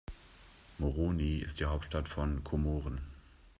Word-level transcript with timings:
Moroni 0.79 1.37
ist 1.37 1.59
die 1.59 1.65
Hauptstadt 1.65 2.07
von 2.07 2.43
Komoren. 2.43 3.01